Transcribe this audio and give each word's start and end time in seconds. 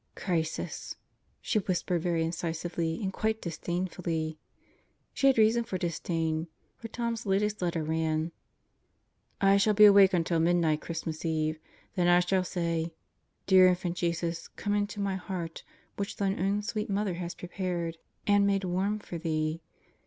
"Crisis!" 0.15 0.95
she 1.41 1.59
whispered 1.59 2.01
very 2.01 2.23
incisively 2.23 2.99
and 3.03 3.13
quite 3.13 3.39
disdainfully. 3.39 4.39
She 5.13 5.27
had 5.27 5.37
reason 5.37 5.63
for 5.63 5.75
the 5.77 5.89
disdain; 5.89 6.47
for 6.75 6.87
Tom's 6.87 7.27
latest 7.27 7.61
letter 7.61 7.83
ran: 7.83 8.31
I 9.39 9.57
shall 9.57 9.75
be 9.75 9.85
awake 9.85 10.13
until 10.15 10.39
midnight 10.39 10.81
Christmas 10.81 11.23
Eve, 11.23 11.59
then 11.93 12.07
I 12.07 12.19
shall 12.21 12.43
say 12.43 12.95
"Dear 13.45 13.67
Infant 13.67 13.95
Jesus, 13.95 14.47
come 14.47 14.73
into 14.73 14.99
my 14.99 15.17
heart, 15.17 15.63
which 15.97 16.15
Thine 16.17 16.39
own 16.39 16.63
sweet 16.63 16.89
Mother 16.89 17.13
has 17.13 17.35
prepared 17.35 17.97
and 18.25 18.47
made 18.47 18.63
warm 18.63 18.97
for 18.97 19.19
Thee. 19.19 19.61